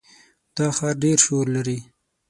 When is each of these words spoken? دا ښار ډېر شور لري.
دا 0.55 0.67
ښار 0.77 0.95
ډېر 1.03 1.17
شور 1.25 1.45
لري. 1.55 1.77